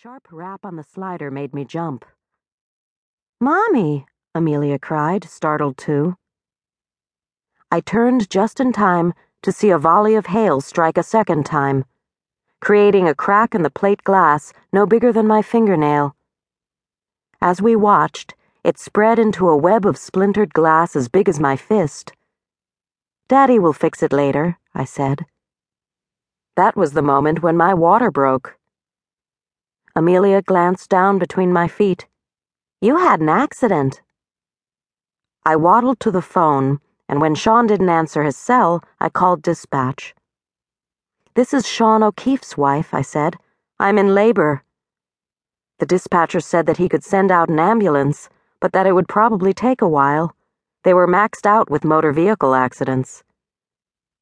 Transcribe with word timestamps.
sharp 0.00 0.26
rap 0.32 0.64
on 0.64 0.76
the 0.76 0.82
slider 0.82 1.30
made 1.30 1.52
me 1.52 1.66
jump. 1.66 2.06
Mommy! 3.38 4.06
Amelia 4.34 4.78
cried, 4.78 5.24
startled 5.24 5.76
too. 5.76 6.16
I 7.70 7.80
turned 7.80 8.30
just 8.30 8.58
in 8.58 8.72
time 8.72 9.12
to 9.42 9.52
see 9.52 9.68
a 9.68 9.78
volley 9.78 10.14
of 10.14 10.26
hail 10.26 10.62
strike 10.62 10.96
a 10.96 11.02
second 11.02 11.44
time, 11.44 11.84
creating 12.58 13.06
a 13.06 13.14
crack 13.14 13.54
in 13.54 13.62
the 13.62 13.70
plate 13.70 14.02
glass 14.02 14.54
no 14.72 14.86
bigger 14.86 15.12
than 15.12 15.26
my 15.26 15.42
fingernail. 15.42 16.16
As 17.42 17.60
we 17.60 17.76
watched, 17.76 18.34
it 18.64 18.78
spread 18.78 19.18
into 19.18 19.46
a 19.46 19.56
web 19.56 19.84
of 19.84 19.98
splintered 19.98 20.54
glass 20.54 20.96
as 20.96 21.08
big 21.08 21.28
as 21.28 21.38
my 21.38 21.54
fist. 21.54 22.14
Daddy 23.28 23.58
will 23.58 23.74
fix 23.74 24.02
it 24.02 24.12
later, 24.12 24.58
I 24.74 24.84
said. 24.84 25.26
That 26.56 26.76
was 26.76 26.92
the 26.92 27.02
moment 27.02 27.42
when 27.42 27.58
my 27.58 27.74
water 27.74 28.10
broke. 28.10 28.56
Amelia 29.94 30.40
glanced 30.40 30.88
down 30.88 31.18
between 31.18 31.52
my 31.52 31.68
feet. 31.68 32.06
You 32.80 32.96
had 32.96 33.20
an 33.20 33.28
accident. 33.28 34.00
I 35.44 35.56
waddled 35.56 36.00
to 36.00 36.10
the 36.10 36.22
phone, 36.22 36.80
and 37.08 37.20
when 37.20 37.34
Sean 37.34 37.66
didn't 37.66 37.90
answer 37.90 38.22
his 38.22 38.36
cell, 38.36 38.82
I 38.98 39.10
called 39.10 39.42
dispatch. 39.42 40.14
This 41.34 41.52
is 41.52 41.66
Sean 41.66 42.02
O'Keefe's 42.02 42.56
wife, 42.56 42.94
I 42.94 43.02
said. 43.02 43.36
I'm 43.78 43.98
in 43.98 44.14
labor. 44.14 44.62
The 45.78 45.86
dispatcher 45.86 46.40
said 46.40 46.66
that 46.66 46.78
he 46.78 46.88
could 46.88 47.04
send 47.04 47.30
out 47.30 47.48
an 47.48 47.58
ambulance, 47.58 48.30
but 48.60 48.72
that 48.72 48.86
it 48.86 48.92
would 48.92 49.08
probably 49.08 49.52
take 49.52 49.82
a 49.82 49.88
while. 49.88 50.34
They 50.84 50.94
were 50.94 51.08
maxed 51.08 51.44
out 51.44 51.68
with 51.68 51.84
motor 51.84 52.12
vehicle 52.12 52.54
accidents. 52.54 53.24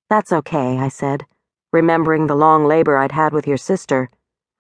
That's 0.08 0.32
okay, 0.32 0.78
I 0.78 0.88
said, 0.88 1.26
remembering 1.72 2.26
the 2.26 2.34
long 2.34 2.64
labor 2.64 2.96
I'd 2.96 3.12
had 3.12 3.32
with 3.32 3.46
your 3.46 3.56
sister. 3.56 4.08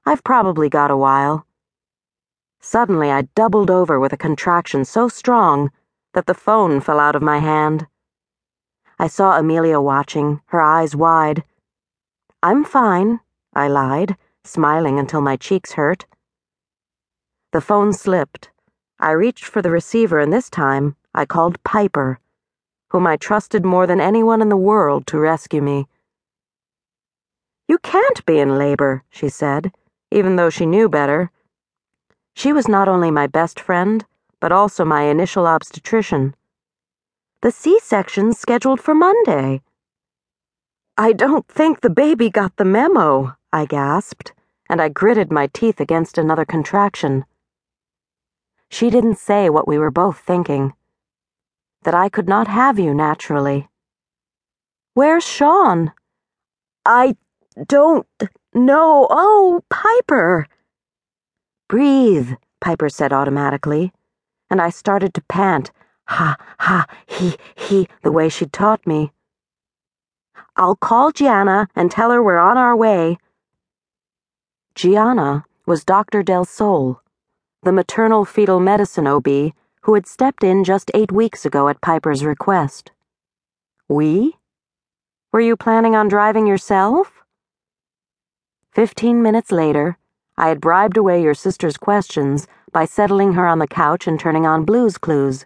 I've 0.06 0.24
probably 0.24 0.70
got 0.70 0.90
a 0.90 0.96
while. 0.96 1.46
Suddenly, 2.60 3.10
I 3.10 3.22
doubled 3.34 3.70
over 3.70 4.00
with 4.00 4.12
a 4.14 4.18
contraction 4.18 4.84
so 4.84 5.08
strong 5.08 5.70
that 6.14 6.26
the 6.26 6.34
phone 6.34 6.80
fell 6.80 6.98
out 6.98 7.14
of 7.14 7.22
my 7.22 7.38
hand. 7.38 7.86
I 8.98 9.08
saw 9.08 9.38
Amelia 9.38 9.78
watching, 9.78 10.40
her 10.46 10.62
eyes 10.62 10.96
wide. 10.96 11.44
I'm 12.42 12.64
fine, 12.64 13.20
I 13.54 13.68
lied, 13.68 14.16
smiling 14.42 14.98
until 14.98 15.20
my 15.20 15.36
cheeks 15.36 15.72
hurt. 15.72 16.06
The 17.52 17.60
phone 17.60 17.92
slipped. 17.92 18.50
I 18.98 19.10
reached 19.10 19.44
for 19.44 19.60
the 19.60 19.70
receiver, 19.70 20.18
and 20.18 20.32
this 20.32 20.48
time 20.48 20.96
I 21.14 21.26
called 21.26 21.62
Piper, 21.62 22.20
whom 22.88 23.06
I 23.06 23.16
trusted 23.16 23.66
more 23.66 23.86
than 23.86 24.00
anyone 24.00 24.40
in 24.40 24.48
the 24.48 24.56
world 24.56 25.06
to 25.08 25.18
rescue 25.18 25.60
me. 25.60 25.88
You 27.68 27.78
can't 27.78 28.24
be 28.24 28.38
in 28.38 28.56
labor, 28.56 29.04
she 29.10 29.28
said 29.28 29.72
even 30.10 30.36
though 30.36 30.50
she 30.50 30.66
knew 30.66 30.88
better. 30.88 31.30
She 32.34 32.52
was 32.52 32.68
not 32.68 32.88
only 32.88 33.10
my 33.10 33.26
best 33.26 33.60
friend, 33.60 34.04
but 34.40 34.52
also 34.52 34.84
my 34.84 35.02
initial 35.02 35.46
obstetrician. 35.46 36.34
The 37.42 37.50
C 37.50 37.78
section's 37.82 38.38
scheduled 38.38 38.80
for 38.80 38.94
Monday. 38.94 39.62
I 40.96 41.12
don't 41.12 41.46
think 41.48 41.80
the 41.80 41.90
baby 41.90 42.28
got 42.30 42.56
the 42.56 42.64
memo, 42.64 43.36
I 43.52 43.64
gasped, 43.64 44.32
and 44.68 44.80
I 44.80 44.88
gritted 44.88 45.32
my 45.32 45.46
teeth 45.46 45.80
against 45.80 46.18
another 46.18 46.44
contraction. 46.44 47.24
She 48.68 48.90
didn't 48.90 49.18
say 49.18 49.50
what 49.50 49.66
we 49.66 49.78
were 49.78 49.90
both 49.90 50.18
thinking 50.18 50.74
that 51.82 51.94
I 51.94 52.08
could 52.08 52.28
not 52.28 52.46
have 52.46 52.78
you 52.78 52.92
naturally. 52.92 53.68
Where's 54.94 55.24
Sean? 55.24 55.92
I 56.84 57.16
don't 57.66 58.06
know. 58.54 59.06
Oh, 59.10 59.62
Piper. 59.70 60.46
Breathe, 61.68 62.32
Piper 62.60 62.88
said 62.88 63.12
automatically, 63.12 63.92
and 64.50 64.60
I 64.60 64.70
started 64.70 65.14
to 65.14 65.22
pant. 65.22 65.70
Ha, 66.08 66.36
ha, 66.58 66.86
he, 67.06 67.36
he, 67.54 67.88
the 68.02 68.10
way 68.10 68.28
she'd 68.28 68.52
taught 68.52 68.86
me. 68.86 69.12
I'll 70.56 70.74
call 70.74 71.12
Gianna 71.12 71.68
and 71.76 71.90
tell 71.90 72.10
her 72.10 72.22
we're 72.22 72.38
on 72.38 72.58
our 72.58 72.76
way. 72.76 73.18
Gianna 74.74 75.44
was 75.66 75.84
Dr. 75.84 76.22
Del 76.22 76.44
Sol, 76.44 77.00
the 77.62 77.72
maternal 77.72 78.24
fetal 78.24 78.58
medicine 78.58 79.06
OB 79.06 79.52
who 79.82 79.94
had 79.94 80.06
stepped 80.06 80.44
in 80.44 80.64
just 80.64 80.90
eight 80.94 81.12
weeks 81.12 81.46
ago 81.46 81.68
at 81.68 81.80
Piper's 81.80 82.24
request. 82.24 82.90
We? 83.88 84.36
Were 85.32 85.40
you 85.40 85.56
planning 85.56 85.94
on 85.94 86.08
driving 86.08 86.46
yourself? 86.46 87.19
Fifteen 88.72 89.20
minutes 89.20 89.50
later, 89.50 89.98
I 90.38 90.46
had 90.46 90.60
bribed 90.60 90.96
away 90.96 91.20
your 91.20 91.34
sister's 91.34 91.76
questions 91.76 92.46
by 92.70 92.84
settling 92.84 93.32
her 93.32 93.44
on 93.44 93.58
the 93.58 93.66
couch 93.66 94.06
and 94.06 94.18
turning 94.18 94.46
on 94.46 94.64
Blues 94.64 94.96
Clues. 94.96 95.44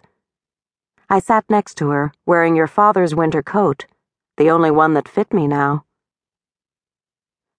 I 1.09 1.17
sat 1.17 1.43
next 1.49 1.73
to 1.79 1.89
her, 1.89 2.11
wearing 2.27 2.55
your 2.55 2.67
father's 2.67 3.15
winter 3.15 3.41
coat, 3.41 3.87
the 4.37 4.51
only 4.51 4.69
one 4.69 4.93
that 4.93 5.07
fit 5.07 5.33
me 5.33 5.47
now. 5.47 5.85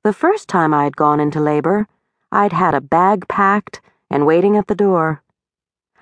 The 0.05 0.13
first 0.13 0.49
time 0.49 0.73
I 0.73 0.85
had 0.85 0.97
gone 0.97 1.19
into 1.19 1.41
labor, 1.41 1.89
I'd 2.31 2.53
had 2.53 2.75
a 2.75 2.81
bag 2.81 3.27
packed 3.27 3.81
and 4.09 4.25
waiting 4.25 4.57
at 4.57 4.69
the 4.69 4.77
door. 4.77 5.25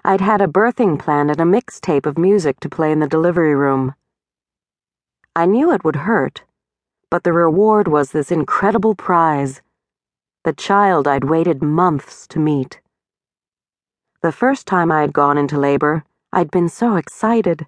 I'd 0.04 0.20
had 0.20 0.42
a 0.42 0.46
birthing 0.46 0.98
plan 0.98 1.30
and 1.30 1.40
a 1.40 1.44
mixtape 1.44 2.04
of 2.04 2.18
music 2.18 2.60
to 2.60 2.68
play 2.68 2.92
in 2.92 3.00
the 3.00 3.08
delivery 3.08 3.54
room. 3.54 3.94
I 5.34 5.46
knew 5.46 5.72
it 5.72 5.84
would 5.84 5.96
hurt 5.96 6.42
but 7.14 7.22
the 7.22 7.32
reward 7.32 7.86
was 7.86 8.10
this 8.10 8.32
incredible 8.32 8.96
prize 8.96 9.62
the 10.42 10.52
child 10.52 11.06
I'd 11.06 11.22
waited 11.22 11.62
months 11.62 12.26
to 12.26 12.40
meet. 12.40 12.80
The 14.20 14.32
first 14.32 14.66
time 14.66 14.90
I 14.90 15.02
had 15.02 15.12
gone 15.12 15.38
into 15.38 15.56
labor, 15.56 16.02
I'd 16.32 16.50
been 16.50 16.68
so 16.68 16.96
excited. 16.96 17.66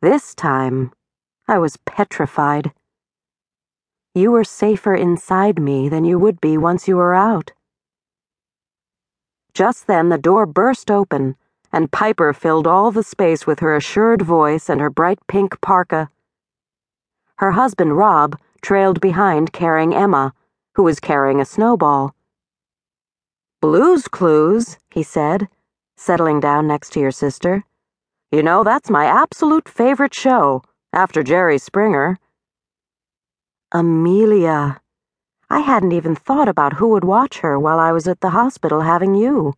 This 0.00 0.34
time, 0.34 0.92
I 1.46 1.58
was 1.58 1.76
petrified. 1.84 2.72
You 4.14 4.30
were 4.30 4.44
safer 4.44 4.94
inside 4.94 5.60
me 5.60 5.90
than 5.90 6.06
you 6.06 6.18
would 6.18 6.40
be 6.40 6.56
once 6.56 6.88
you 6.88 6.96
were 6.96 7.14
out. 7.14 7.52
Just 9.52 9.86
then, 9.86 10.08
the 10.08 10.16
door 10.16 10.46
burst 10.46 10.90
open, 10.90 11.36
and 11.70 11.92
Piper 11.92 12.32
filled 12.32 12.66
all 12.66 12.92
the 12.92 13.02
space 13.02 13.46
with 13.46 13.60
her 13.60 13.76
assured 13.76 14.22
voice 14.22 14.70
and 14.70 14.80
her 14.80 14.88
bright 14.88 15.18
pink 15.26 15.60
parka. 15.60 16.08
Her 17.38 17.52
husband, 17.52 17.96
Rob, 17.96 18.38
trailed 18.62 19.00
behind 19.00 19.52
carrying 19.52 19.94
Emma, 19.94 20.34
who 20.74 20.82
was 20.82 21.00
carrying 21.00 21.40
a 21.40 21.44
snowball. 21.44 22.14
Blues 23.60 24.08
Clues, 24.08 24.76
he 24.90 25.02
said, 25.02 25.48
settling 25.96 26.40
down 26.40 26.66
next 26.66 26.92
to 26.92 27.00
your 27.00 27.10
sister. 27.10 27.64
You 28.30 28.42
know, 28.42 28.62
that's 28.62 28.90
my 28.90 29.06
absolute 29.06 29.68
favorite 29.68 30.14
show, 30.14 30.62
after 30.92 31.22
Jerry 31.22 31.58
Springer. 31.58 32.18
Amelia. 33.72 34.80
I 35.48 35.60
hadn't 35.60 35.92
even 35.92 36.14
thought 36.14 36.48
about 36.48 36.74
who 36.74 36.88
would 36.88 37.04
watch 37.04 37.38
her 37.38 37.58
while 37.58 37.78
I 37.78 37.92
was 37.92 38.06
at 38.06 38.20
the 38.20 38.30
hospital 38.30 38.82
having 38.82 39.14
you. 39.14 39.54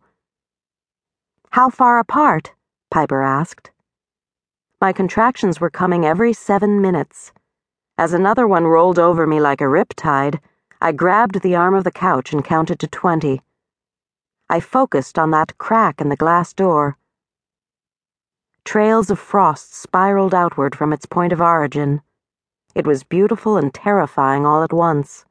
How 1.49 1.69
far 1.69 1.99
apart? 1.99 2.53
Piper 2.89 3.21
asked. 3.21 3.71
My 4.79 4.93
contractions 4.93 5.59
were 5.59 5.69
coming 5.69 6.05
every 6.05 6.33
seven 6.33 6.81
minutes. 6.81 7.31
As 8.01 8.13
another 8.13 8.47
one 8.47 8.65
rolled 8.65 8.97
over 8.97 9.27
me 9.27 9.39
like 9.39 9.61
a 9.61 9.65
riptide, 9.65 10.39
I 10.81 10.91
grabbed 10.91 11.43
the 11.43 11.55
arm 11.55 11.75
of 11.75 11.83
the 11.83 11.91
couch 11.91 12.33
and 12.33 12.43
counted 12.43 12.79
to 12.79 12.87
twenty. 12.87 13.43
I 14.49 14.59
focused 14.59 15.19
on 15.19 15.29
that 15.29 15.55
crack 15.59 16.01
in 16.01 16.09
the 16.09 16.15
glass 16.15 16.51
door. 16.51 16.97
Trails 18.65 19.11
of 19.11 19.19
frost 19.19 19.75
spiraled 19.75 20.33
outward 20.33 20.75
from 20.75 20.91
its 20.91 21.05
point 21.05 21.31
of 21.31 21.41
origin. 21.41 22.01
It 22.73 22.87
was 22.87 23.03
beautiful 23.03 23.55
and 23.55 23.71
terrifying 23.71 24.47
all 24.47 24.63
at 24.63 24.73
once. 24.73 25.25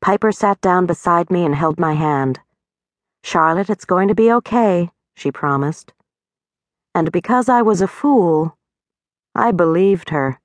Piper 0.00 0.32
sat 0.32 0.60
down 0.60 0.86
beside 0.86 1.30
me 1.30 1.44
and 1.44 1.54
held 1.54 1.78
my 1.78 1.92
hand. 1.92 2.40
Charlotte, 3.22 3.70
it's 3.70 3.84
going 3.84 4.08
to 4.08 4.16
be 4.16 4.32
okay, 4.32 4.90
she 5.14 5.30
promised. 5.30 5.92
And 6.96 7.12
because 7.12 7.48
I 7.48 7.62
was 7.62 7.80
a 7.80 7.86
fool, 7.86 8.58
I 9.36 9.52
believed 9.52 10.10
her. 10.10 10.39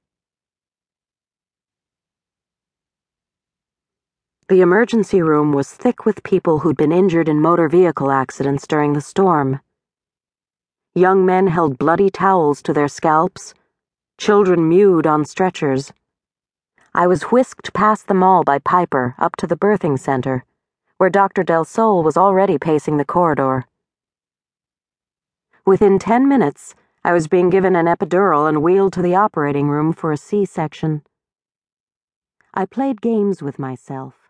The 4.48 4.62
emergency 4.62 5.24
room 5.24 5.54
was 5.54 5.72
thick 5.72 6.06
with 6.06 6.22
people 6.22 6.60
who'd 6.60 6.78
been 6.78 6.92
injured 6.92 7.28
in 7.28 7.42
motor 7.42 7.68
vehicle 7.68 8.12
accidents 8.12 8.68
during 8.68 8.94
the 8.94 9.02
storm. 9.02 9.60
Young 10.94 11.26
men 11.26 11.48
held 11.48 11.80
bloody 11.80 12.12
towels 12.12 12.62
to 12.62 12.72
their 12.72 12.88
scalps. 12.88 13.56
Children 14.20 14.70
mewed 14.70 15.08
on 15.08 15.26
stretchers. 15.26 15.94
I 16.94 17.08
was 17.08 17.32
whisked 17.32 17.74
past 17.74 18.08
them 18.08 18.22
all 18.22 18.44
by 18.44 18.60
Piper 18.60 19.16
up 19.18 19.36
to 19.38 19.48
the 19.48 19.58
birthing 19.58 19.98
center, 19.98 20.46
where 20.98 21.10
Dr. 21.10 21.42
Del 21.42 21.66
Sol 21.66 22.04
was 22.04 22.16
already 22.16 22.60
pacing 22.60 22.98
the 22.98 23.04
corridor. 23.04 23.66
Within 25.66 25.98
ten 25.98 26.28
minutes, 26.28 26.76
I 27.04 27.14
was 27.14 27.28
being 27.28 27.50
given 27.50 27.76
an 27.76 27.88
epidural 27.88 28.48
and 28.48 28.62
wheeled 28.62 28.94
to 28.94 29.02
the 29.02 29.16
operating 29.16 29.70
room 29.70 29.92
for 29.92 30.12
a 30.12 30.18
C 30.18 30.46
section. 30.46 31.02
I 32.54 32.66
played 32.66 33.02
games 33.02 33.42
with 33.42 33.58
myself 33.58 34.25